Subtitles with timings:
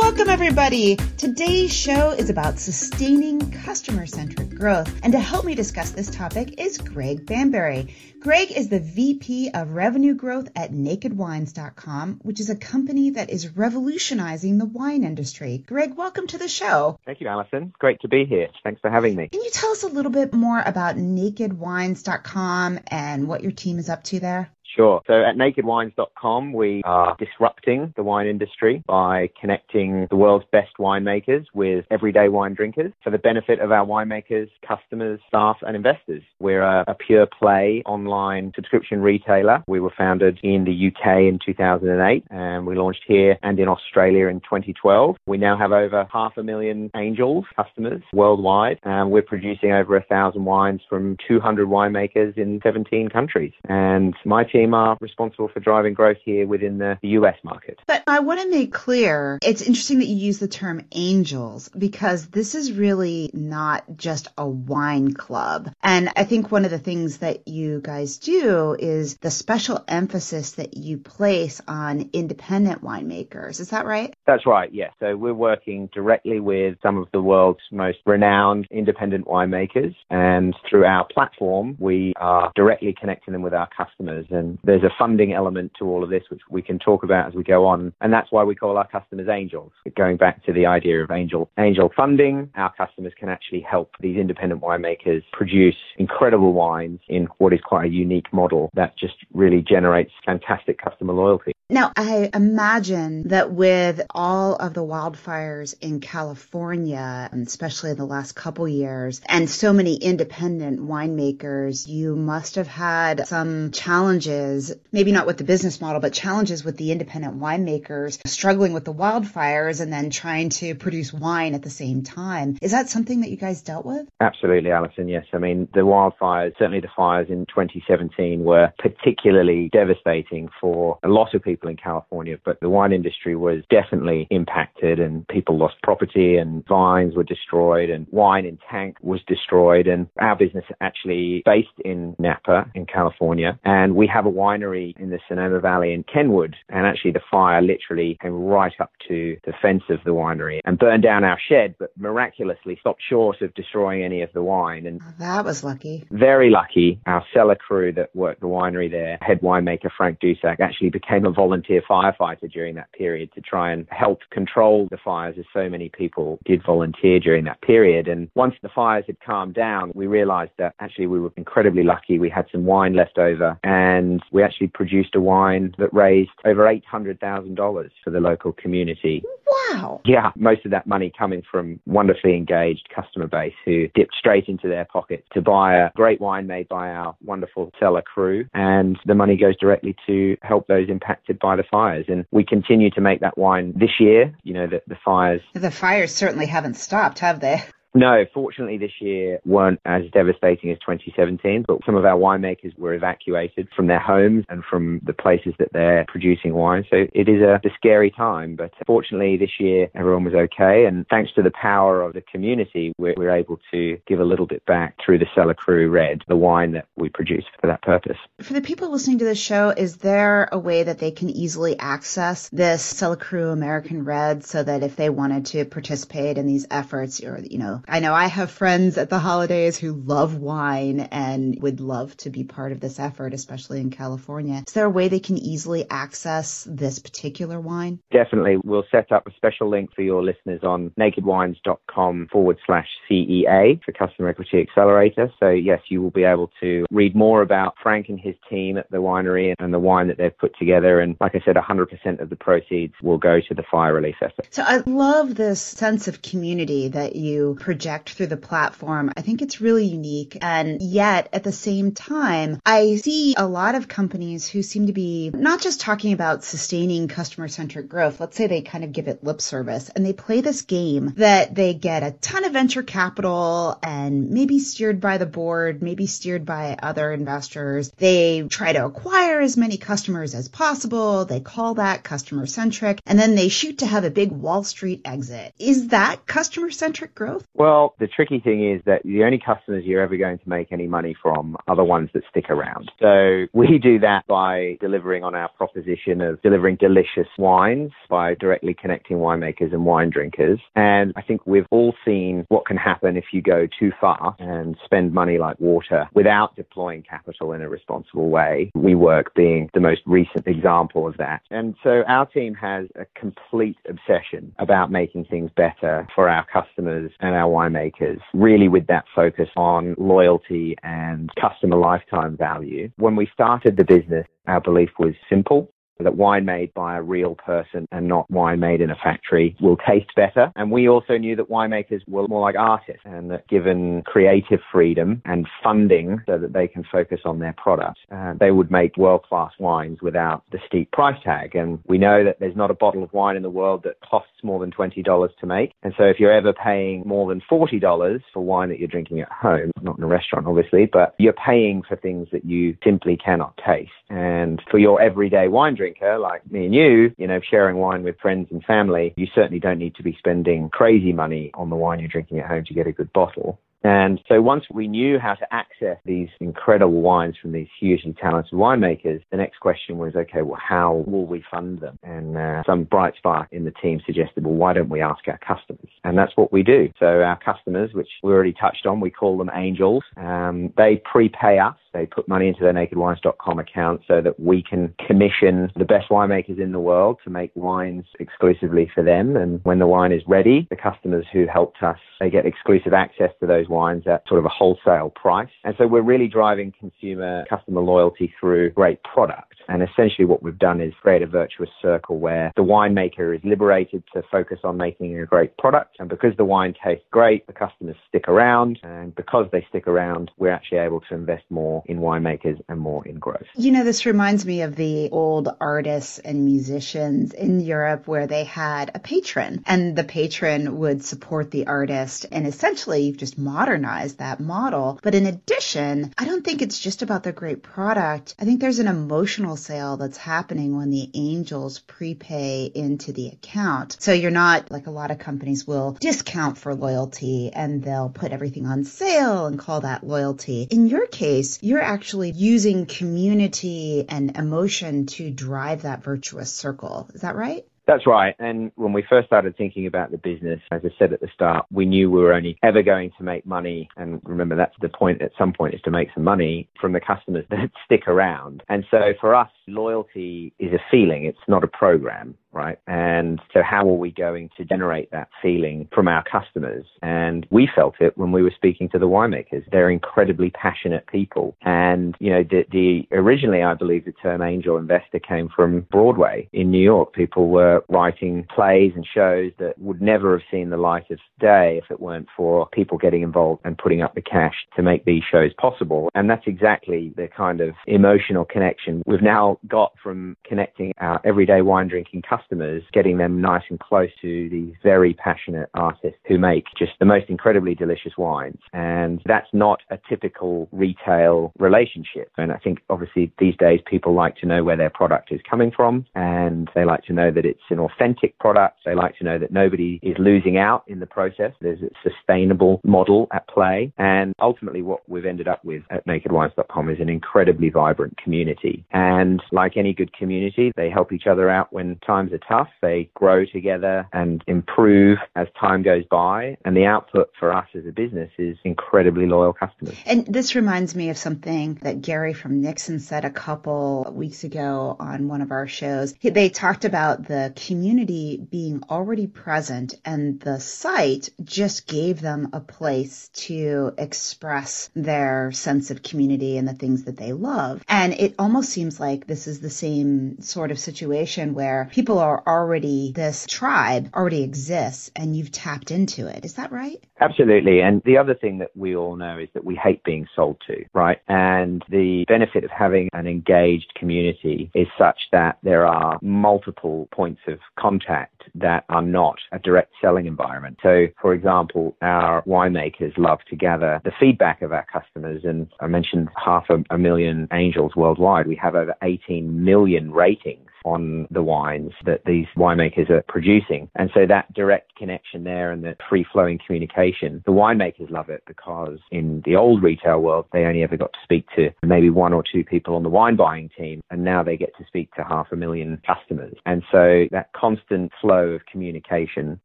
[0.00, 0.94] Welcome, everybody.
[1.16, 4.88] Today's show is about sustaining customer centric growth.
[5.02, 7.92] And to help me discuss this topic is Greg Banbury.
[8.20, 13.56] Greg is the VP of Revenue Growth at NakedWines.com, which is a company that is
[13.56, 15.64] revolutionizing the wine industry.
[15.66, 17.00] Greg, welcome to the show.
[17.04, 17.72] Thank you, Allison.
[17.80, 18.46] Great to be here.
[18.62, 19.28] Thanks for having me.
[19.28, 23.88] Can you tell us a little bit more about NakedWines.com and what your team is
[23.88, 24.52] up to there?
[24.74, 25.02] Sure.
[25.06, 31.46] So at nakedwines.com, we are disrupting the wine industry by connecting the world's best winemakers
[31.54, 36.22] with everyday wine drinkers for the benefit of our winemakers, customers, staff, and investors.
[36.38, 39.64] We're a, a pure play online subscription retailer.
[39.66, 44.26] We were founded in the UK in 2008 and we launched here and in Australia
[44.28, 45.16] in 2012.
[45.26, 50.04] We now have over half a million angels customers worldwide and we're producing over a
[50.04, 53.52] thousand wines from 200 winemakers in 17 countries.
[53.68, 57.78] And my team team are responsible for driving growth here within the US market.
[57.86, 62.26] But I want to make clear, it's interesting that you use the term angels because
[62.28, 65.70] this is really not just a wine club.
[65.82, 70.52] And I think one of the things that you guys do is the special emphasis
[70.52, 73.60] that you place on independent winemakers.
[73.60, 74.14] Is that right?
[74.26, 74.92] That's right, yes.
[75.00, 79.94] So we're working directly with some of the world's most renowned independent winemakers.
[80.10, 84.26] And through our platform, we are directly connecting them with our customers.
[84.30, 87.28] And Um, there's a funding element to all of this, which we can talk about
[87.28, 87.92] as we go on.
[88.00, 89.72] And that's why we call our customers angels.
[89.96, 94.16] Going back to the idea of angel, angel funding, our customers can actually help these
[94.16, 99.62] independent winemakers produce incredible wines in what is quite a unique model that just really
[99.62, 101.52] generates fantastic customer loyalty.
[101.70, 108.32] Now, I imagine that with all of the wildfires in California, especially in the last
[108.32, 115.26] couple years, and so many independent winemakers, you must have had some challenges, maybe not
[115.26, 119.92] with the business model, but challenges with the independent winemakers struggling with the wildfires and
[119.92, 122.56] then trying to produce wine at the same time.
[122.62, 124.08] Is that something that you guys dealt with?
[124.20, 125.06] Absolutely, Allison.
[125.06, 125.26] Yes.
[125.34, 131.34] I mean, the wildfires, certainly the fires in 2017 were particularly devastating for a lot
[131.34, 135.74] of people people in California, but the wine industry was definitely impacted and people lost
[135.82, 139.88] property and vines were destroyed and wine in tank was destroyed.
[139.88, 143.58] And our business actually based in Napa in California.
[143.64, 146.54] And we have a winery in the Sonoma Valley in Kenwood.
[146.68, 150.78] And actually the fire literally came right up to the fence of the winery and
[150.78, 154.86] burned down our shed, but miraculously stopped short of destroying any of the wine.
[154.86, 156.06] And oh, that was lucky.
[156.10, 157.00] Very lucky.
[157.06, 161.30] Our cellar crew that worked the winery there, head winemaker Frank Dusak, actually became a
[161.30, 165.66] volunteer volunteer firefighter during that period to try and help control the fires as so
[165.66, 168.06] many people did volunteer during that period.
[168.06, 172.18] And once the fires had calmed down, we realized that actually we were incredibly lucky.
[172.18, 176.64] We had some wine left over and we actually produced a wine that raised over
[176.64, 179.24] $800,000 for the local community.
[179.50, 180.00] Wow.
[180.04, 184.68] Yeah, most of that money coming from wonderfully engaged customer base who dipped straight into
[184.68, 188.46] their pockets to buy a great wine made by our wonderful cellar crew.
[188.54, 192.06] And the money goes directly to help those impacted by the fires.
[192.08, 194.34] And we continue to make that wine this year.
[194.42, 195.40] You know, the, the fires.
[195.54, 197.62] The fires certainly haven't stopped, have they?
[197.94, 202.94] No, fortunately this year weren't as devastating as 2017, but some of our winemakers were
[202.94, 206.84] evacuated from their homes and from the places that they're producing wine.
[206.90, 210.84] So it is a, a scary time, but fortunately this year everyone was okay.
[210.86, 214.46] And thanks to the power of the community, we're, we're able to give a little
[214.46, 218.18] bit back through the Cellar Crew Red, the wine that we produce for that purpose.
[218.42, 221.78] For the people listening to the show, is there a way that they can easily
[221.78, 226.66] access this Cellar Crew American Red so that if they wanted to participate in these
[226.70, 231.00] efforts or, you know, I know I have friends at the holidays who love wine
[231.00, 234.64] and would love to be part of this effort, especially in California.
[234.66, 238.00] Is there a way they can easily access this particular wine?
[238.10, 238.56] Definitely.
[238.64, 243.92] We'll set up a special link for your listeners on nakedwines.com forward slash CEA for
[243.92, 245.30] Customer Equity Accelerator.
[245.40, 248.90] So, yes, you will be able to read more about Frank and his team at
[248.90, 251.00] the winery and the wine that they've put together.
[251.00, 254.48] And like I said, 100% of the proceeds will go to the fire relief effort.
[254.50, 259.12] So, I love this sense of community that you project through the platform.
[259.14, 260.38] I think it's really unique.
[260.40, 264.94] And yet at the same time, I see a lot of companies who seem to
[264.94, 268.20] be not just talking about sustaining customer centric growth.
[268.20, 271.54] Let's say they kind of give it lip service and they play this game that
[271.54, 276.46] they get a ton of venture capital and maybe steered by the board, maybe steered
[276.46, 277.92] by other investors.
[277.98, 281.26] They try to acquire as many customers as possible.
[281.26, 285.02] They call that customer centric and then they shoot to have a big Wall Street
[285.04, 285.52] exit.
[285.58, 287.46] Is that customer centric growth?
[287.58, 290.86] Well, the tricky thing is that the only customers you're ever going to make any
[290.86, 292.92] money from are the ones that stick around.
[293.00, 298.74] So we do that by delivering on our proposition of delivering delicious wines by directly
[298.74, 300.60] connecting winemakers and wine drinkers.
[300.76, 304.76] And I think we've all seen what can happen if you go too far and
[304.84, 308.70] spend money like water without deploying capital in a responsible way.
[308.76, 311.42] WeWork being the most recent example of that.
[311.50, 317.10] And so our team has a complete obsession about making things better for our customers
[317.18, 322.90] and our winemakers, really with that focus on loyalty and customer lifetime value.
[322.96, 325.72] When we started the business, our belief was simple
[326.04, 329.76] that wine made by a real person and not wine made in a factory will
[329.76, 330.52] taste better.
[330.54, 335.22] And we also knew that winemakers were more like artists and that given creative freedom
[335.24, 339.24] and funding so that they can focus on their product, uh, they would make world
[339.28, 341.56] class wines without the steep price tag.
[341.56, 344.32] And we know that there's not a bottle of wine in the world that costs
[344.42, 345.72] more than $20 to make.
[345.82, 349.32] And so if you're ever paying more than $40 for wine that you're drinking at
[349.32, 353.58] home, not in a restaurant obviously, but you're paying for things that you simply cannot
[353.66, 353.90] taste.
[354.10, 358.02] And for your everyday wine drink, drinker like me and you, you know, sharing wine
[358.02, 361.76] with friends and family, you certainly don't need to be spending crazy money on the
[361.76, 363.60] wine you're drinking at home to get a good bottle.
[363.82, 368.52] And so once we knew how to access these incredible wines from these hugely talented
[368.52, 371.98] winemakers, the next question was, okay, well, how will we fund them?
[372.02, 375.38] And uh, some bright spark in the team suggested, well, why don't we ask our
[375.38, 375.90] customers?
[376.04, 376.90] And that's what we do.
[376.98, 380.02] So our customers, which we already touched on, we call them angels.
[380.16, 381.76] Um, they prepay us.
[381.94, 386.60] They put money into their nakedwines.com account so that we can commission the best winemakers
[386.60, 389.36] in the world to make wines exclusively for them.
[389.36, 393.30] And when the wine is ready, the customers who helped us, they get exclusive access
[393.40, 395.50] to those wines at sort of a wholesale price.
[395.64, 399.54] And so we're really driving consumer customer loyalty through great product.
[399.68, 404.02] And essentially what we've done is create a virtuous circle where the winemaker is liberated
[404.14, 405.96] to focus on making a great product.
[405.98, 408.78] And because the wine tastes great, the customers stick around.
[408.82, 413.06] And because they stick around, we're actually able to invest more in winemakers and more
[413.06, 413.46] in growth.
[413.56, 418.44] You know, this reminds me of the old artists and musicians in Europe where they
[418.44, 424.38] had a patron and the patron would support the artist and essentially just modernized that
[424.38, 425.00] model.
[425.02, 428.36] But in addition, I don't think it's just about the great product.
[428.38, 433.96] I think there's an emotional sale that's happening when the angels prepay into the account.
[433.98, 438.30] So you're not like a lot of companies will discount for loyalty and they'll put
[438.30, 440.68] everything on sale and call that loyalty.
[440.70, 447.10] In your case, you're actually using community and emotion to drive that virtuous circle.
[447.12, 447.66] Is that right?
[447.88, 448.34] That's right.
[448.38, 451.64] And when we first started thinking about the business, as I said at the start,
[451.72, 453.88] we knew we were only ever going to make money.
[453.96, 457.00] And remember, that's the point at some point is to make some money from the
[457.00, 458.62] customers that stick around.
[458.68, 461.24] And so for us, loyalty is a feeling.
[461.24, 462.78] It's not a program right?
[462.86, 466.86] And so how are we going to generate that feeling from our customers?
[467.02, 469.64] And we felt it when we were speaking to the winemakers.
[469.70, 471.56] They're incredibly passionate people.
[471.62, 476.48] And, you know, the, the originally, I believe the term angel investor came from Broadway
[476.52, 477.12] in New York.
[477.12, 481.80] People were writing plays and shows that would never have seen the light of day
[481.82, 485.22] if it weren't for people getting involved and putting up the cash to make these
[485.30, 486.08] shows possible.
[486.14, 491.62] And that's exactly the kind of emotional connection we've now got from connecting our everyday
[491.62, 496.38] wine drinking customers customers, getting them nice and close to these very passionate artists who
[496.38, 498.58] make just the most incredibly delicious wines.
[498.72, 502.30] And that's not a typical retail relationship.
[502.36, 505.70] And I think obviously these days people like to know where their product is coming
[505.74, 508.78] from and they like to know that it's an authentic product.
[508.84, 511.52] They like to know that nobody is losing out in the process.
[511.60, 513.92] There's a sustainable model at play.
[513.98, 518.84] And ultimately what we've ended up with at nakedwines.com is an incredibly vibrant community.
[518.92, 522.68] And like any good community, they help each other out when times times are tough.
[522.80, 526.56] They grow together and improve as time goes by.
[526.64, 529.96] And the output for us as a business is incredibly loyal customers.
[530.06, 534.96] And this reminds me of something that Gary from Nixon said a couple weeks ago
[534.98, 536.14] on one of our shows.
[536.22, 542.60] They talked about the community being already present and the site just gave them a
[542.60, 547.82] place to express their sense of community and the things that they love.
[547.88, 552.28] And it almost seems like this is the same sort of situation where people people
[552.28, 556.44] are already, this tribe already exists and you've tapped into it.
[556.44, 557.02] Is that right?
[557.20, 557.80] Absolutely.
[557.80, 560.84] And the other thing that we all know is that we hate being sold to,
[560.94, 561.20] right?
[561.28, 567.40] And the benefit of having an engaged community is such that there are multiple points
[567.46, 570.78] of contact that are not a direct selling environment.
[570.82, 575.42] So, for example, our winemakers love to gather the feedback of our customers.
[575.44, 578.46] And I mentioned half a, a million angels worldwide.
[578.46, 583.90] We have over 18 million ratings on the wines that these winemakers are producing.
[583.96, 588.42] And so that direct connection there and the free flowing communication, the winemakers love it
[588.46, 592.32] because in the old retail world, they only ever got to speak to maybe one
[592.32, 594.00] or two people on the wine buying team.
[594.10, 596.54] And now they get to speak to half a million customers.
[596.66, 599.60] And so that constant flow of communication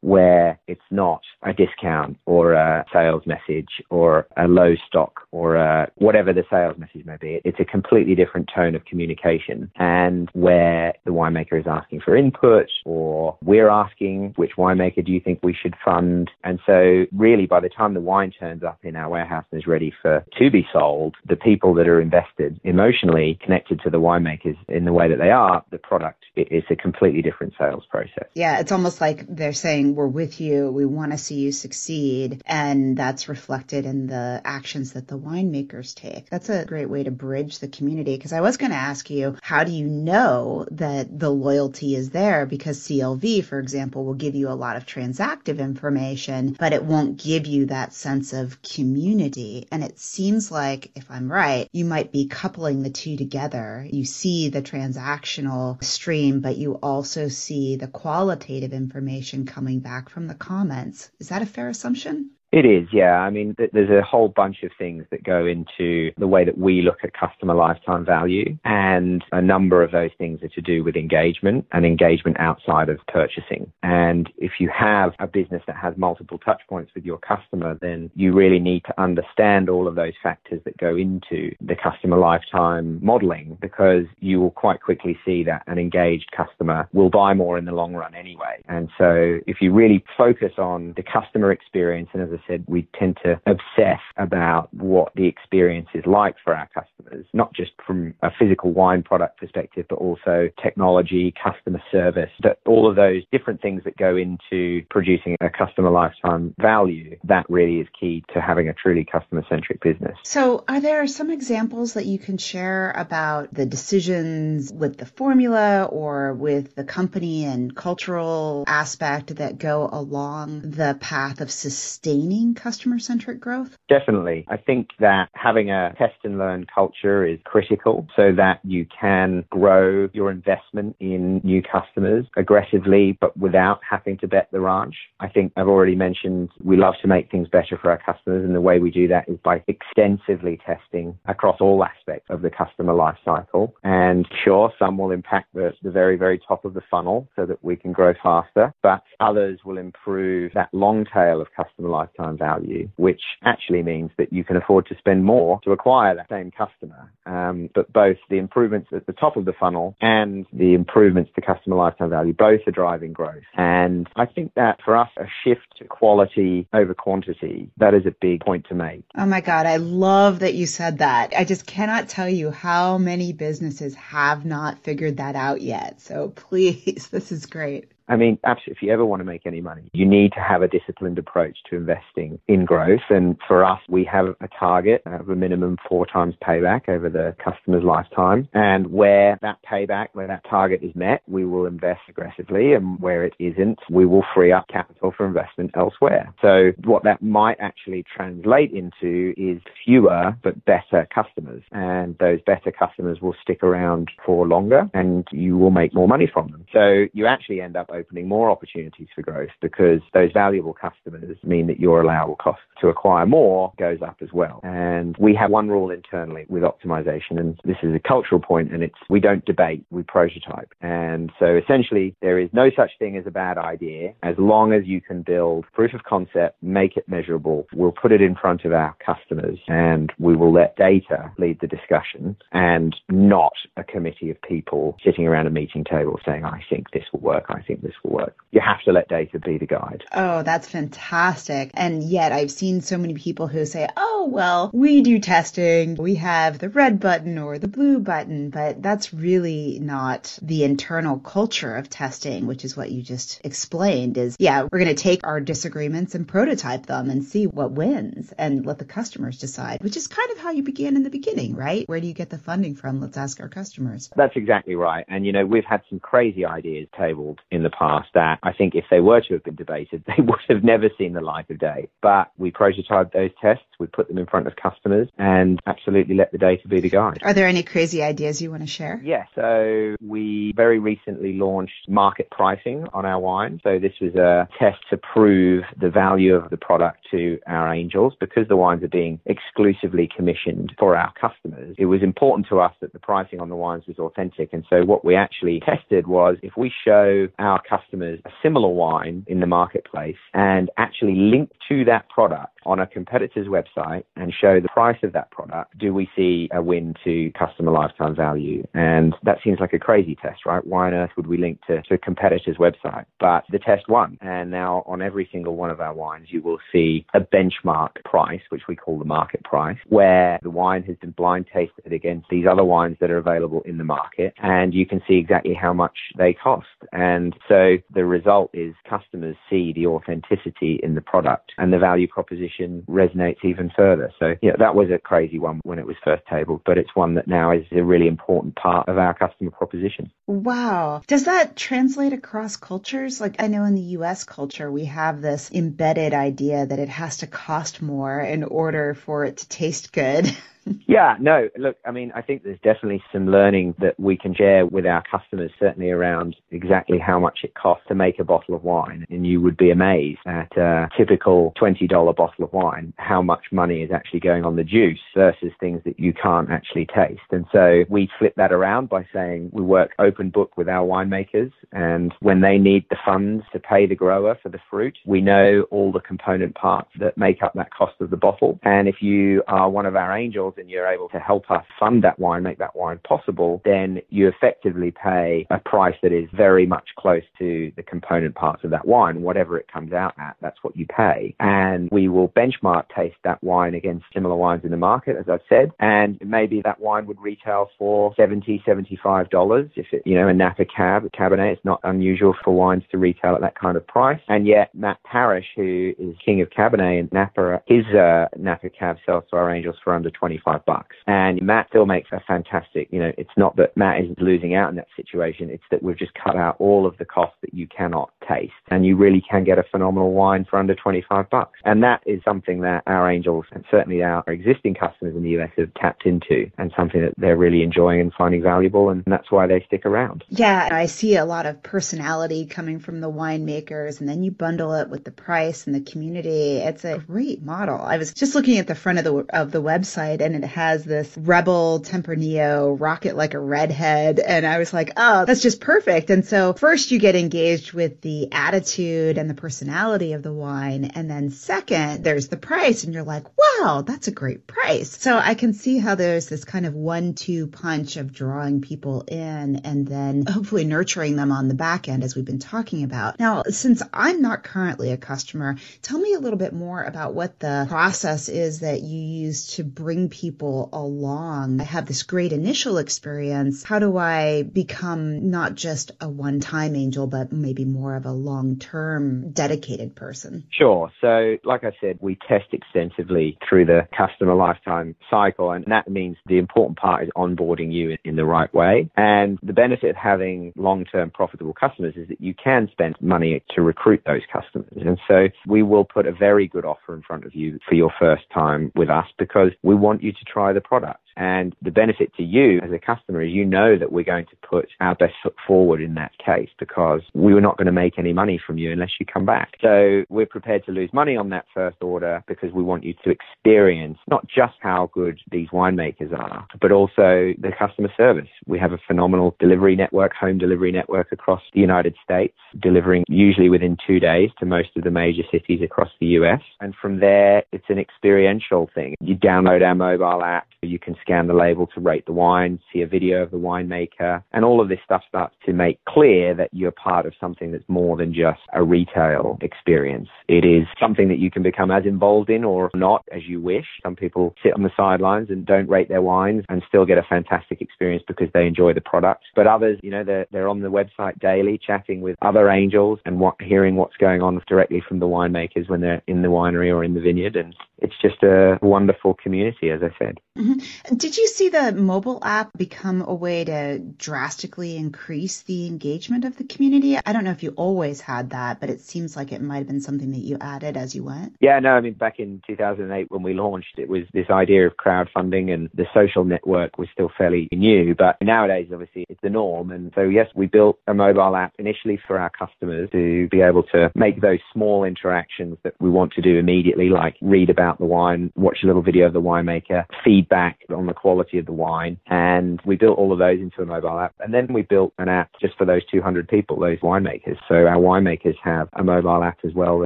[0.02, 5.90] where it's not a discount or a sales message or a low stock or a,
[5.96, 10.94] whatever the sales message may be, it's a completely different tone of communication and where
[11.06, 15.54] the winemaker is asking for input or we're asking which winemaker do you think we
[15.54, 16.30] should fund.
[16.44, 19.68] And so really by the time the wine turns up in our warehouse and is
[19.68, 24.58] ready for to be sold, the people that are invested emotionally connected to the winemakers
[24.68, 28.28] in the way that they are, the product is a completely different sales process.
[28.34, 32.42] Yeah, it's almost like they're saying we're with you, we want to see you succeed,
[32.46, 36.30] and that's reflected in the actions that the winemakers take.
[36.30, 39.36] That's a great way to bridge the community because I was going to ask you,
[39.42, 44.34] how do you know that the loyalty is there because CLV, for example, will give
[44.34, 49.68] you a lot of transactive information, but it won't give you that sense of community.
[49.74, 53.86] And it seems like, if I'm right, you might be coupling the two together.
[53.92, 58.43] You see the transactional stream, but you also see the qualitative
[58.74, 61.12] information coming back from the comments.
[61.20, 62.32] Is that a fair assumption?
[62.54, 63.18] It is, yeah.
[63.18, 66.56] I mean, th- there's a whole bunch of things that go into the way that
[66.56, 68.60] we look at customer lifetime value.
[68.64, 73.00] And a number of those things are to do with engagement and engagement outside of
[73.08, 73.74] purchasing.
[73.82, 78.12] And if you have a business that has multiple touch points with your customer, then
[78.16, 83.00] you really need to understand all of those factors that go into the customer lifetime
[83.04, 87.66] modeling because you will quite quickly see that an engaged customer will buy more in
[87.66, 88.62] the long run anyway.
[88.70, 93.18] And so if you really focus on the customer experience and as said, we tend
[93.24, 98.30] to obsess about what the experience is like for our customers, not just from a
[98.38, 103.84] physical wine product perspective, but also technology, customer service, that all of those different things
[103.86, 108.74] that go into producing a customer lifetime value, that really is key to having a
[108.74, 110.18] truly customer centric business.
[110.24, 115.86] So, are there some examples that you can share about the decisions with the formula
[115.86, 122.33] or with the company and cultural aspect that go along the path of sustaining?
[122.56, 123.78] Customer centric growth?
[123.90, 124.46] Definitely.
[124.48, 129.46] I think that having a test and learn culture is critical so that you can
[129.50, 134.96] grow your investment in new customers aggressively, but without having to bet the ranch.
[135.20, 138.56] I think I've already mentioned we love to make things better for our customers, and
[138.56, 142.94] the way we do that is by extensively testing across all aspects of the customer
[142.94, 143.76] life cycle.
[143.84, 147.64] And sure, some will impact the, the very, very top of the funnel so that
[147.64, 152.38] we can grow faster, but others will improve that long tail of customer lifetime lifetime
[152.38, 156.52] value, which actually means that you can afford to spend more to acquire that same
[156.52, 157.12] customer.
[157.26, 161.42] Um, but both the improvements at the top of the funnel and the improvements to
[161.42, 163.44] customer lifetime value, both are driving growth.
[163.56, 168.16] And I think that for us, a shift to quality over quantity, that is a
[168.22, 169.04] big point to make.
[169.18, 171.34] Oh my God, I love that you said that.
[171.38, 176.02] I just cannot tell you how many businesses have not figured that out yet.
[176.02, 177.93] So please, this is great.
[178.08, 180.62] I mean, absolutely, if you ever want to make any money, you need to have
[180.62, 183.02] a disciplined approach to investing in growth.
[183.10, 187.36] And for us, we have a target of a minimum four times payback over the
[187.44, 188.50] customer's lifetime.
[188.54, 192.74] And where that payback, where that target is met, we will invest aggressively.
[192.74, 196.34] And where it isn't, we will free up capital for investment elsewhere.
[196.42, 201.64] So what that might actually translate into is fewer but better customers.
[201.72, 206.30] And those better customers will stick around for longer and you will make more money
[206.32, 206.66] from them.
[206.74, 211.68] So you actually end up opening more opportunities for growth because those valuable customers mean
[211.68, 214.60] that your allowable cost to acquire more goes up as well.
[214.64, 218.84] And we have one rule internally with optimization, and this is a cultural point, and
[218.84, 220.74] it's we don't debate, we prototype.
[220.82, 224.86] And so essentially, there is no such thing as a bad idea as long as
[224.86, 227.68] you can build proof of concept, make it measurable.
[227.74, 231.68] We'll put it in front of our customers and we will let data lead the
[231.68, 236.92] discussion and not a committee of people sitting around a meeting table saying, I think
[236.92, 238.36] this will work, I think this will work.
[238.52, 240.04] You have to let data be the guide.
[240.14, 241.72] Oh, that's fantastic.
[241.74, 245.96] And yet I've seen so many people who say, oh, well, we do testing.
[245.96, 251.20] We have the red button or the blue button, but that's really not the internal
[251.20, 255.26] culture of testing, which is what you just explained is, yeah, we're going to take
[255.26, 259.98] our disagreements and prototype them and see what wins and let the customers decide, which
[259.98, 261.88] is kind of how you began in the beginning, right?
[261.88, 263.02] Where do you get the funding from?
[263.02, 264.10] Let's ask our customers.
[264.16, 265.06] That's exactly right.
[265.08, 268.76] And, you know, we've had some crazy ideas tabled in the past that I think
[268.76, 271.60] if they were to have been debated, they would have never seen the light of
[271.60, 271.88] day.
[272.02, 276.32] But we prototyped those tests, we put them in front of customers and absolutely let
[276.32, 277.20] the data be the guide.
[277.24, 279.02] Are there any crazy ideas you want to share?
[279.04, 279.14] Yes.
[279.14, 283.60] Yeah, so we very recently launched market pricing on our wine.
[283.64, 288.14] So this was a test to prove the value of the product to our angels
[288.20, 291.76] because the wines are being exclusively commissioned for our customers.
[291.78, 294.54] It was important to us that the pricing on the wines was authentic.
[294.54, 299.26] And so what we actually tested was if we show our customers a similar wine
[299.28, 304.60] in the marketplace and actually link to that product on a competitor's website and show
[304.60, 308.66] the price of that product, do we see a win to customer lifetime value?
[308.74, 310.66] And that seems like a crazy test, right?
[310.66, 313.06] Why on earth would we link to, to a competitor's website?
[313.20, 314.18] But the test won.
[314.22, 318.42] And now on every single one of our wines, you will see a benchmark price,
[318.50, 322.46] which we call the market price, where the wine has been blind tasted against these
[322.50, 324.34] other wines that are available in the market.
[324.38, 326.68] And you can see exactly how much they cost.
[326.92, 327.53] And so
[327.94, 333.44] the result is customers see the authenticity in the product and the value proposition resonates
[333.44, 334.12] even further.
[334.20, 337.16] So, yeah, that was a crazy one when it was first tabled, but it's one
[337.16, 340.12] that now is a really important part of our customer proposition.
[340.28, 341.02] Wow.
[341.08, 343.22] Does that translate across cultures?
[343.22, 347.18] Like, I know in the US culture, we have this embedded idea that it has
[347.18, 350.36] to cost more in order for it to taste good.
[350.88, 354.66] yeah, no, look, I mean, I think there's definitely some learning that we can share
[354.66, 358.64] with our customers, certainly around exactly how much it costs to make a bottle of
[358.64, 359.06] wine.
[359.10, 363.82] And you would be amazed at a typical $20 bottle of wine, how much money
[363.82, 367.22] is actually going on the juice versus things that you can't actually taste.
[367.32, 371.52] And so we flip that around by saying we work open book with our winemakers.
[371.72, 375.66] And when they need the funds to pay the grower for the fruit, we know
[375.72, 378.60] all the component parts that make up that cost of the bottle.
[378.64, 382.04] And if you are one of our angels, and you're able to help us fund
[382.04, 386.66] that wine, make that wine possible, then you effectively pay a price that is very
[386.66, 389.22] much close to the component parts of that wine.
[389.22, 391.36] Whatever it comes out at, that's what you pay.
[391.40, 395.42] And we will benchmark taste that wine against similar wines in the market, as I've
[395.50, 395.72] said.
[395.80, 400.66] And maybe that wine would retail for $70, $75 if it, you know, a Napa
[400.66, 401.54] Cab, Cabernet.
[401.54, 404.22] It's not unusual for wines to retail at that kind of price.
[404.28, 408.98] And yet Matt Parrish, who is king of Cabernet in Napa, his uh, Napa Cab
[409.06, 410.96] sells to our angels for under 20 25 bucks.
[411.08, 414.70] And Matt still makes a fantastic, you know, it's not that Matt is losing out
[414.70, 415.50] in that situation.
[415.50, 418.54] It's that we've just cut out all of the costs that you cannot taste.
[418.70, 421.60] And you really can get a phenomenal wine for under 25 bucks.
[421.66, 425.52] And that is something that our angels and certainly our existing customers in the US
[425.58, 428.90] have tapped into and something that they're really enjoying and finding valuable.
[428.90, 430.24] And that's why they stick around.
[430.30, 430.70] Yeah.
[430.72, 434.90] I see a lot of personality coming from the winemakers and then you bundle it
[434.90, 436.58] with the price and the community.
[436.58, 437.80] It's a great model.
[437.80, 440.84] I was just looking at the front of the, of the website and it has
[440.84, 444.20] this rebel Tempranillo rocket like a redhead.
[444.20, 446.10] And I was like, oh, that's just perfect.
[446.10, 450.86] And so first you get engaged with the attitude and the personality of the wine.
[450.86, 454.90] And then second, there's the price and you're like, wow, that's a great price.
[454.98, 459.02] So I can see how there's this kind of one, two punch of drawing people
[459.02, 463.20] in and then hopefully nurturing them on the back end as we've been talking about.
[463.20, 467.40] Now, since I'm not currently a customer, tell me a little bit more about what
[467.40, 471.60] the process is that you use to bring people along.
[471.60, 473.64] I have this great initial experience.
[473.64, 478.12] How do I become not just a one time angel, but maybe more of a
[478.12, 480.46] long term dedicated person?
[480.52, 480.92] Sure.
[481.02, 486.18] So, like I said, we test extensively through the customer lifetime cycle, and that means
[486.28, 488.90] the important part is onboarding you in the right way.
[488.96, 493.44] And the benefit of having long term profitable customers is that you can spend money
[493.56, 494.72] to recruit those customers.
[494.76, 497.92] And so we will put a very good offer in front of you for your
[498.00, 501.03] first time with us because we want you to try the product.
[501.16, 504.48] And the benefit to you as a customer is you know that we're going to
[504.48, 508.00] put our best foot forward in that case because we were not going to make
[508.00, 509.54] any money from you unless you come back.
[509.62, 513.10] So we're prepared to lose money on that first order because we want you to
[513.10, 518.30] experience not just how good these winemakers are, but also the customer service.
[518.48, 523.50] We have a phenomenal delivery network, home delivery network across the United States, delivering usually
[523.50, 526.42] within two days to most of the major cities across the US.
[526.60, 528.96] And from there, it's an experiential thing.
[529.00, 532.82] You download our mobile app, you can scan the label to rate the wine, see
[532.82, 536.50] a video of the winemaker, and all of this stuff starts to make clear that
[536.54, 540.08] you're part of something that's more than just a retail experience.
[540.28, 543.66] It is something that you can become as involved in or not as you wish.
[543.84, 547.04] Some people sit on the sidelines and don't rate their wines and still get a
[547.04, 549.26] fantastic experience because they enjoy the product.
[549.36, 553.20] But others, you know, they're, they're on the website daily chatting with other angels and
[553.20, 556.84] what, hearing what's going on directly from the winemakers when they're in the winery or
[556.84, 557.36] in the vineyard.
[557.36, 560.20] And it's just a wonderful community, as I said.
[560.38, 560.93] Mm-hmm.
[560.96, 566.38] Did you see the mobile app become a way to drastically increase the engagement of
[566.38, 566.98] the community?
[567.04, 569.68] I don't know if you always had that, but it seems like it might have
[569.68, 571.36] been something that you added as you went.
[571.40, 574.74] Yeah, no, I mean, back in 2008 when we launched, it was this idea of
[574.78, 579.72] crowdfunding and the social network was still fairly new, but nowadays, obviously, it's the norm.
[579.72, 583.64] And so, yes, we built a mobile app initially for our customers to be able
[583.72, 587.86] to make those small interactions that we want to do immediately, like read about the
[587.86, 592.00] wine, watch a little video of the winemaker, feedback on the quality of the wine.
[592.08, 594.14] And we built all of those into a mobile app.
[594.20, 597.38] And then we built an app just for those 200 people, those winemakers.
[597.48, 599.84] So our winemakers have a mobile app as well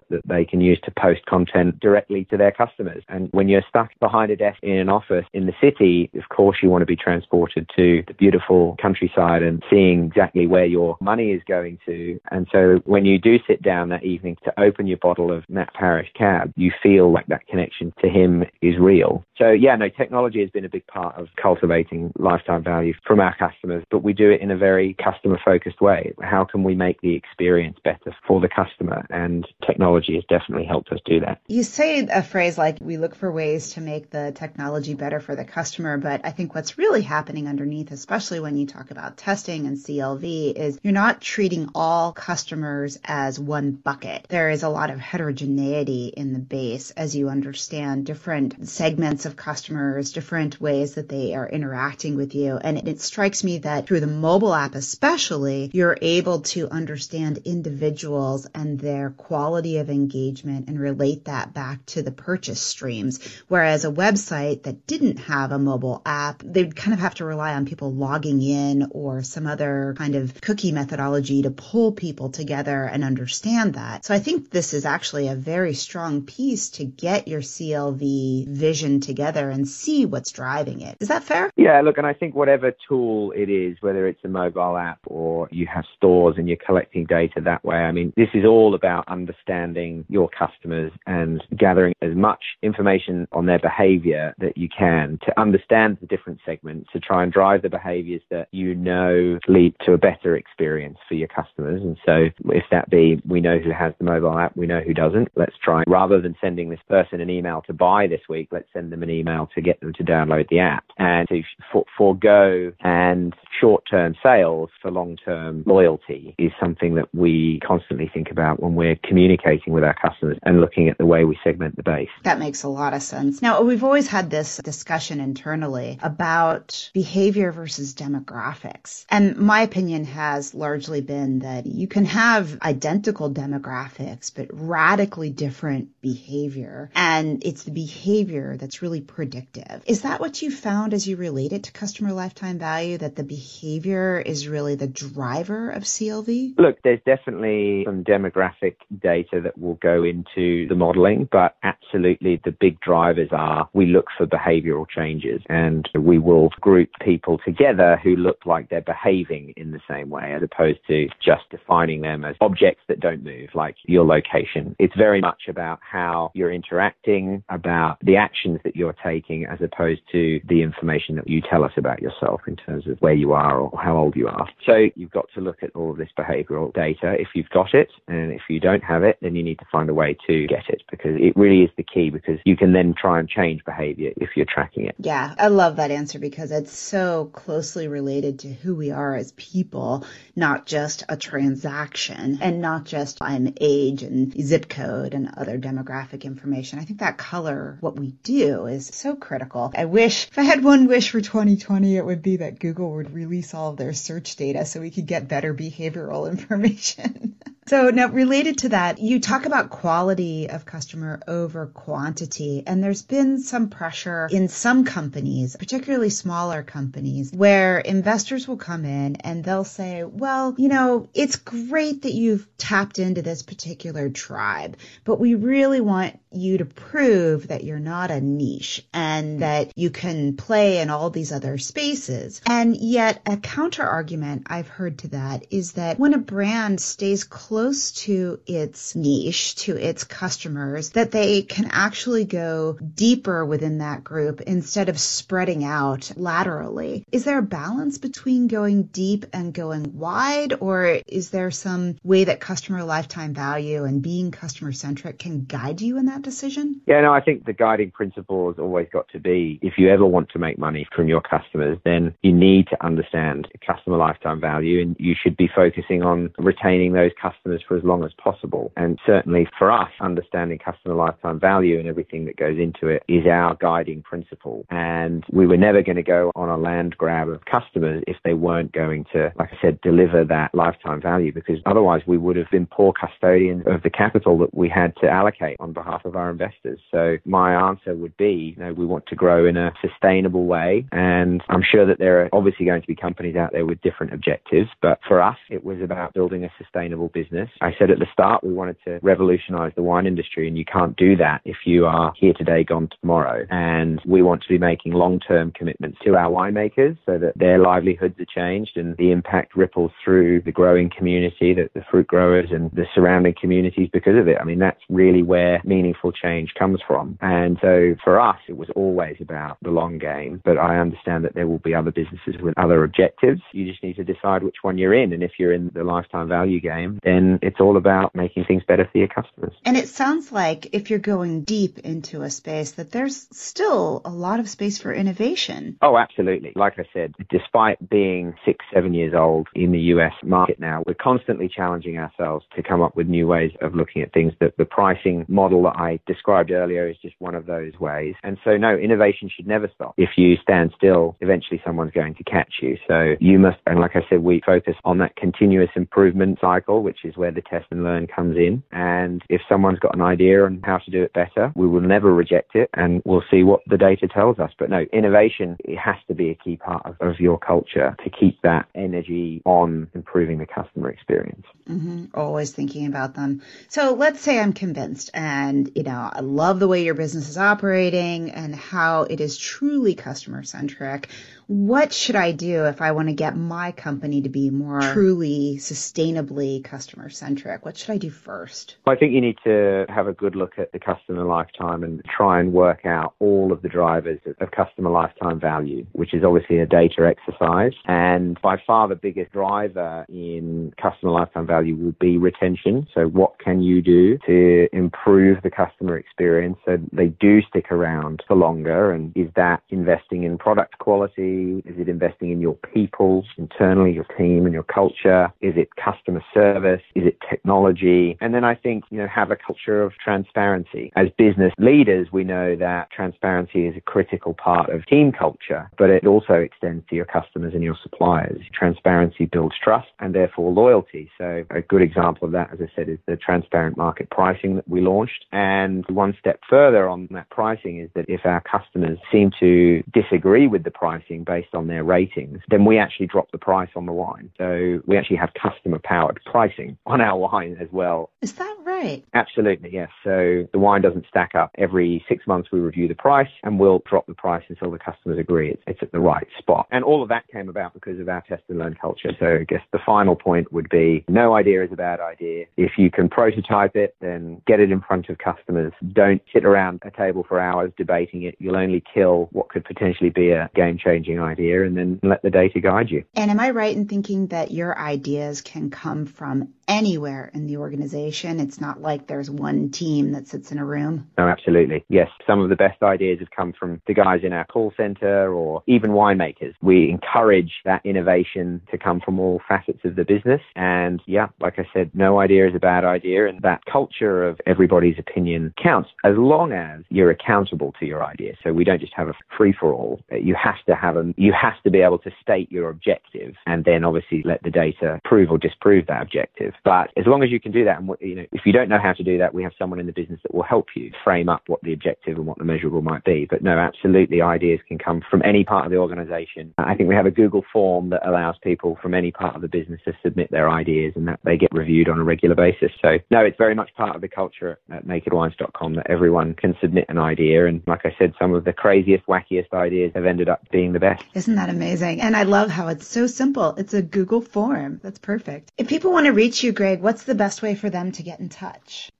[0.09, 3.03] that, they can use to post content directly to their customers.
[3.07, 6.57] And when you're stuck behind a desk in an office in the city, of course
[6.61, 11.31] you want to be transported to the beautiful countryside and seeing exactly where your money
[11.31, 12.19] is going to.
[12.31, 15.73] And so when you do sit down that evening to open your bottle of Matt
[15.73, 19.23] Parrish cab, you feel like that connection to him is real.
[19.37, 23.35] So yeah, no, technology has been a big part of cultivating lifetime value from our
[23.35, 26.13] customers, but we do it in a very customer focused way.
[26.21, 29.05] How can we make the experience better for the customer?
[29.09, 31.41] And technology has definitely helped us do that.
[31.47, 35.35] You say a phrase like we look for ways to make the technology better for
[35.35, 39.67] the customer, but I think what's really happening underneath, especially when you talk about testing
[39.67, 44.25] and CLV, is you're not treating all customers as one bucket.
[44.29, 49.35] There is a lot of heterogeneity in the base as you understand different segments of
[49.35, 52.57] customers, different ways that they are interacting with you.
[52.57, 58.47] And it strikes me that through the mobile app, especially, you're able to understand individuals
[58.53, 63.19] and their quality of engagement and relate that back to the purchase streams.
[63.47, 67.53] Whereas a website that didn't have a mobile app, they'd kind of have to rely
[67.53, 72.83] on people logging in or some other kind of cookie methodology to pull people together
[72.83, 74.05] and understand that.
[74.05, 78.99] So I think this is actually a very strong piece to get your CLV vision
[78.99, 80.97] together and see what's driving it.
[80.99, 81.51] Is that fair?
[81.55, 85.47] Yeah, look, and I think whatever tool it is, whether it's a mobile app or
[85.51, 89.07] you have stores and you're collecting data that way, I mean, this is all about
[89.07, 95.39] understanding your customers and gathering as much information on their behavior that you can to
[95.39, 99.93] understand the different segments to try and drive the behaviors that you know lead to
[99.93, 101.81] a better experience for your customers.
[101.81, 104.93] And so if that be we know who has the mobile app, we know who
[104.93, 108.67] doesn't, let's try rather than sending this person an email to buy this week, let's
[108.73, 112.71] send them an email to get them to download the app and to for, forego
[112.81, 118.97] and short-term sales for long-term loyalty is something that we constantly think about when we're
[119.03, 122.09] communicating with our customers and looking at the way we segment the base.
[122.23, 123.41] That makes a lot of sense.
[123.41, 129.05] Now, we've always had this discussion internally about behavior versus demographics.
[129.09, 135.99] And my opinion has largely been that you can have identical demographics, but radically different
[136.01, 136.89] behavior.
[136.95, 139.83] And it's the behavior that's really predictive.
[139.85, 143.23] Is that what you found as you relate it to customer lifetime value, that the
[143.23, 146.57] behavior is really the driver of CLV?
[146.57, 152.51] Look, there's definitely some demographic data that will go into the modeling, but absolutely the
[152.51, 158.15] big drivers are we look for behavioral changes and we will group people together who
[158.15, 162.35] look like they're behaving in the same way as opposed to just defining them as
[162.41, 164.75] objects that don't move, like your location.
[164.79, 170.01] It's very much about how you're interacting, about the actions that you're taking, as opposed
[170.11, 173.59] to the information that you tell us about yourself in terms of where you are
[173.59, 174.47] or how old you are.
[174.65, 177.89] So you've got to look at all of this behavioral data if you've got it.
[178.07, 180.69] And if you don't have it, then you need to find a way to get
[180.69, 184.11] it because it really is the key because you can then try and change behavior
[184.17, 184.95] if you're tracking it.
[184.99, 189.31] Yeah, I love that answer because it's so closely related to who we are as
[189.33, 195.57] people, not just a transaction and not just I'm age and zip code and other
[195.57, 196.79] demographic information.
[196.79, 199.71] I think that color, what we do is so critical.
[199.75, 203.13] I wish if I had one wish for 2020, it would be that Google would
[203.13, 207.35] release all of their search data so we could get better behavioral information.
[207.67, 212.63] So now related to that, you talk about quality of customer over quantity.
[212.65, 218.85] And there's been some pressure in some companies, particularly smaller companies, where investors will come
[218.85, 224.09] in and they'll say, well, you know, it's great that you've tapped into this particular
[224.09, 229.73] tribe, but we really want you to prove that you're not a niche and that
[229.75, 232.41] you can play in all these other spaces.
[232.45, 237.25] And yet a counter argument I've heard to that is that when a brand stays
[237.25, 244.03] close to its niche, to its customers, that they can actually go deeper within that
[244.03, 247.03] group instead of spreading out laterally.
[247.11, 252.25] Is there a balance between going deep and going wide or is there some way
[252.25, 256.81] that customer lifetime value and being customer centric can guide you in that decision?
[256.85, 260.05] Yeah, no, I think the guiding principle has always got to be if you ever
[260.05, 264.81] want to make money from your customers, then you need to understand customer lifetime value
[264.81, 268.71] and you should be focusing on retaining those customers for as long as possible.
[268.75, 273.25] And certainly for us, understanding customer lifetime value and everything that goes into it is
[273.25, 274.65] our guiding principle.
[274.69, 278.33] And we were never going to go on a land grab of customers if they
[278.33, 282.49] weren't going to, like I said, deliver that lifetime value because otherwise we would have
[282.51, 286.29] been poor custodians of the capital that we had to allocate on behalf of our
[286.29, 286.79] investors.
[286.91, 290.85] So my answer would be, you know, we want to grow in a sustainable way.
[290.91, 294.13] And I'm sure that there are obviously going to be companies out there with different
[294.13, 297.27] objectives, but for us, it was about building a sustainable business.
[297.61, 300.95] I said at the start, we wanted to revolutionize the wine industry and you can't
[300.95, 303.45] do that if you are here today, gone tomorrow.
[303.49, 308.19] And we want to be making long-term commitments to our winemakers so that their livelihoods
[308.19, 312.71] are changed and the impact ripples through the growing community, the, the fruit growers and
[312.71, 314.37] the surrounding communities because of it.
[314.39, 317.17] I mean, that's really where meaningful change comes from.
[317.21, 321.35] And so for us, it was always about the long game, but I understand that
[321.35, 323.41] there will be other businesses with other objectives.
[323.51, 325.13] You just need to decide which one you're in.
[325.13, 328.87] And if you're in the lifetime value game, then it's all about making things better
[328.91, 329.53] for your customers.
[329.65, 334.09] And it sounds like if you're going deep into a space that there's still a
[334.09, 335.77] lot of space for innovation.
[335.81, 336.53] Oh, absolutely.
[336.55, 340.93] Like I said, despite being six, seven years old in the US market now, we're
[340.93, 344.33] constantly challenging ourselves to come up with new ways of looking at things.
[344.39, 348.15] That the pricing model that I described earlier is just one of those ways.
[348.23, 349.93] And so, no, innovation should never stop.
[349.97, 352.77] If you stand still, eventually someone's going to catch you.
[352.87, 357.05] So you must, and like I said, we focus on that continuous improvement cycle, which
[357.07, 358.63] is where the test and learn comes in.
[358.71, 362.13] And if someone's got an idea on how to do it better, we will never
[362.13, 364.51] reject it and we'll see what the data tells us.
[364.57, 368.09] But no, innovation, it has to be a key part of, of your culture to
[368.09, 371.45] keep that energy on improving the customer experience.
[371.69, 372.05] Mm-hmm.
[372.13, 373.41] Always thinking about them.
[373.69, 377.37] So let's say I'm convinced and, you know, I love the way your business is
[377.37, 381.09] operating and how it is truly customer centric
[381.47, 385.55] what should I do if I want to get my company to be more truly
[385.59, 387.63] sustainably customer centric?
[387.63, 388.75] What should I do first?
[388.85, 392.41] I think you need to have a good look at the customer lifetime and try
[392.41, 396.65] and work out all of the drivers of customer lifetime value, which is obviously a
[396.65, 397.73] data exercise.
[397.85, 402.87] And by far the biggest driver in customer lifetime value will be retention.
[402.93, 408.21] So what can you do to improve the customer experience so they do stick around
[408.27, 408.91] for longer?
[408.91, 411.36] And is that investing in product quality?
[411.65, 415.31] Is it investing in your people internally, your team and your culture?
[415.41, 416.81] Is it customer service?
[416.95, 418.17] Is it technology?
[418.21, 420.91] And then I think, you know, have a culture of transparency.
[420.95, 425.89] As business leaders, we know that transparency is a critical part of team culture, but
[425.89, 428.41] it also extends to your customers and your suppliers.
[428.53, 431.09] Transparency builds trust and therefore loyalty.
[431.17, 434.67] So a good example of that, as I said, is the transparent market pricing that
[434.67, 435.25] we launched.
[435.31, 440.47] And one step further on that pricing is that if our customers seem to disagree
[440.47, 443.91] with the pricing based on their ratings, then we actually drop the price on the
[443.91, 444.31] wine.
[444.37, 448.09] So we actually have customer powered pricing on our wine as well.
[448.21, 448.76] Is that right?
[449.13, 449.89] Absolutely, yes.
[450.03, 451.51] So the wine doesn't stack up.
[451.57, 455.17] Every six months we review the price and we'll drop the price until the customers
[455.19, 456.67] agree it's, it's at the right spot.
[456.71, 459.11] And all of that came about because of our test and learn culture.
[459.19, 462.45] So I guess the final point would be no idea is a bad idea.
[462.57, 465.73] If you can prototype it, then get it in front of customers.
[465.93, 468.35] Don't sit around a table for hours debating it.
[468.39, 472.29] You'll only kill what could potentially be a game changing idea and then let the
[472.29, 473.03] data guide you.
[473.15, 477.57] And am I right in thinking that your ideas can come from anywhere in the
[477.57, 478.39] organization?
[478.39, 481.07] It's not not like there's one team that sits in a room.
[481.17, 481.85] No, absolutely.
[481.87, 485.33] Yes, some of the best ideas have come from the guys in our call center
[485.33, 486.53] or even winemakers.
[486.61, 490.41] We encourage that innovation to come from all facets of the business.
[490.55, 493.27] And yeah, like I said, no idea is a bad idea.
[493.27, 498.33] And that culture of everybody's opinion counts as long as you're accountable to your idea.
[498.43, 500.01] So we don't just have a free for all.
[500.11, 503.63] You have to have a, you have to be able to state your objective and
[503.63, 506.53] then obviously let the data prove or disprove that objective.
[506.65, 508.79] But as long as you can do that, and you know, if you don't know
[508.81, 511.29] how to do that, we have someone in the business that will help you frame
[511.29, 513.27] up what the objective and what the measurable might be.
[513.29, 516.55] But no, absolutely, ideas can come from any part of the organization.
[516.57, 519.47] I think we have a Google form that allows people from any part of the
[519.47, 522.71] business to submit their ideas and that they get reviewed on a regular basis.
[522.81, 526.85] So no, it's very much part of the culture at nakedwines.com that everyone can submit
[526.89, 527.45] an idea.
[527.45, 530.79] And like I said, some of the craziest, wackiest ideas have ended up being the
[530.79, 531.03] best.
[531.13, 532.01] Isn't that amazing?
[532.01, 533.53] And I love how it's so simple.
[533.57, 534.79] It's a Google form.
[534.81, 535.51] That's perfect.
[535.57, 538.19] If people want to reach you, Greg, what's the best way for them to get
[538.19, 538.46] in touch?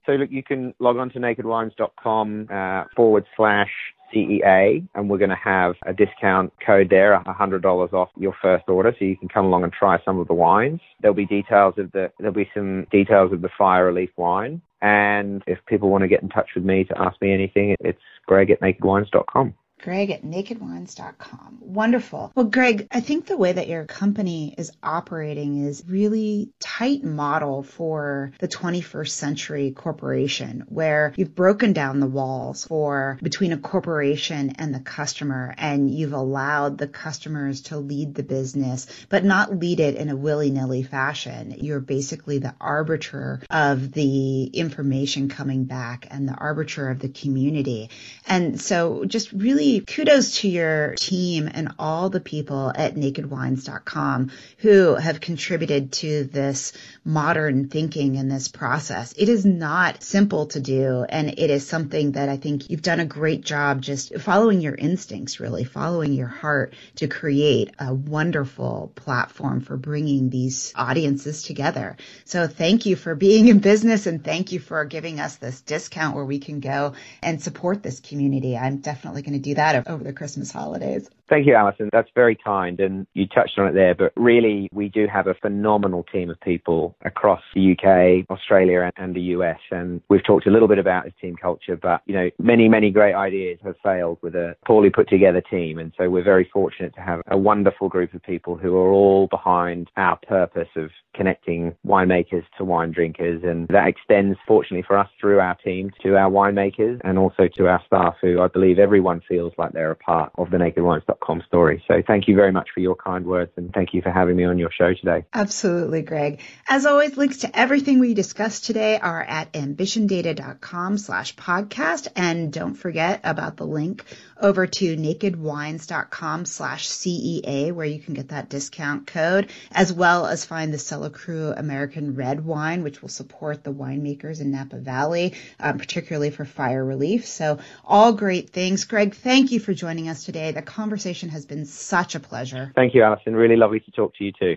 [0.06, 3.70] So look, you can log on to nakedwines.com uh, forward slash
[4.14, 8.94] CEA, and we're going to have a discount code there, $100 off your first order,
[8.98, 10.80] so you can come along and try some of the wines.
[11.00, 15.42] There'll be details of the there'll be some details of the fire relief wine, and
[15.46, 18.50] if people want to get in touch with me to ask me anything, it's greg
[18.50, 19.54] at nakedwines.com.
[19.80, 21.58] Greg at nakedwines.com.
[21.60, 22.32] Wonderful.
[22.34, 27.62] Well, Greg, I think the way that your company is operating is really tight model
[27.62, 34.54] for the 21st century corporation where you've broken down the walls for between a corporation
[34.58, 39.78] and the customer and you've allowed the customers to lead the business, but not lead
[39.80, 41.54] it in a willy-nilly fashion.
[41.58, 47.90] You're basically the arbiter of the information coming back and the arbiter of the community.
[48.26, 54.94] And so just really kudos to your team and all the people at nakedwines.com who
[54.94, 56.72] have contributed to this
[57.04, 59.14] modern thinking and this process.
[59.16, 63.00] It is not simple to do, and it is something that I think you've done
[63.00, 68.92] a great job just following your instincts, really, following your heart to create a wonderful
[68.94, 71.96] platform for bringing these audiences together.
[72.24, 76.14] So thank you for being in business and thank you for giving us this discount
[76.14, 78.56] where we can go and support this community.
[78.56, 81.10] I'm definitely going to do that over the Christmas holidays.
[81.28, 81.90] Thank you, Allison.
[81.92, 82.80] That's very kind.
[82.80, 86.40] And you touched on it there, but really, we do have a phenomenal team of
[86.40, 89.58] people across the UK, Australia, and the US.
[89.70, 92.90] And we've talked a little bit about this team culture, but, you know, many, many
[92.90, 95.78] great ideas have failed with a poorly put together team.
[95.78, 99.26] And so we're very fortunate to have a wonderful group of people who are all
[99.26, 103.42] behind our purpose of connecting winemakers to wine drinkers.
[103.44, 107.68] And that extends, fortunately for us, through our team to our winemakers and also to
[107.68, 110.84] our staff, who I believe everyone feels like they're a part of the Naked
[111.20, 111.82] Wines story.
[111.88, 114.44] So thank you very much for your kind words and thank you for having me
[114.44, 115.24] on your show today.
[115.32, 116.40] Absolutely, Greg.
[116.68, 122.08] As always, links to everything we discussed today are at ambitiondata.com slash podcast.
[122.16, 124.04] And don't forget about the link
[124.40, 130.44] over to nakedwines.com slash CEA where you can get that discount code as well as
[130.44, 135.34] find the Cellar Cru American Red Wine, which will support the winemakers in Napa Valley,
[135.58, 137.26] um, particularly for fire relief.
[137.26, 138.84] So all great things.
[138.84, 140.52] Greg, thank you for joining us today.
[140.52, 142.72] The conversation has been such a pleasure.
[142.74, 143.34] Thank you, Allison.
[143.34, 144.56] Really lovely to talk to you too.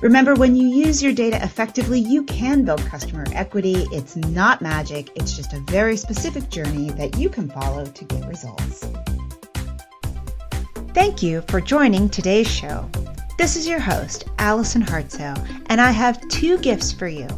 [0.00, 3.86] Remember, when you use your data effectively, you can build customer equity.
[3.92, 5.10] It's not magic.
[5.16, 8.86] It's just a very specific journey that you can follow to get results.
[10.92, 12.88] Thank you for joining today's show.
[13.38, 17.28] This is your host, Allison Hartsoe, and I have two gifts for you.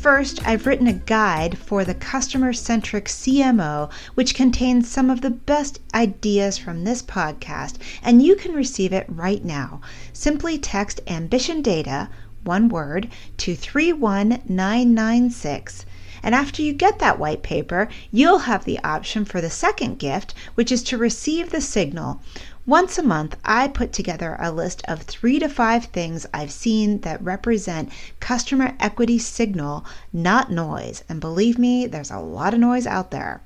[0.00, 5.28] First, I've written a guide for the customer centric CMO, which contains some of the
[5.28, 9.82] best ideas from this podcast, and you can receive it right now.
[10.14, 12.08] Simply text Ambition Data,
[12.44, 15.84] one word, to 31996.
[16.22, 20.32] And after you get that white paper, you'll have the option for the second gift,
[20.54, 22.22] which is to receive the signal.
[22.66, 27.00] Once a month, I put together a list of three to five things I've seen
[27.00, 31.02] that represent customer equity signal, not noise.
[31.08, 33.40] And believe me, there's a lot of noise out there.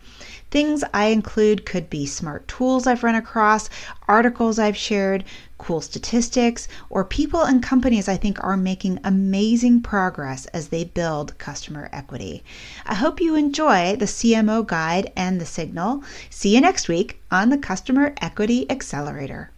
[0.51, 3.71] Things I include could be smart tools I've run across,
[4.09, 5.23] articles I've shared,
[5.65, 11.39] cool statistics, or people and companies I think are making amazing progress as they build
[11.39, 12.45] customer equity.
[12.85, 16.05] I hope you enjoy the CMO guide and the signal.
[16.29, 19.54] See you next week on the Customer Equity Accelerator.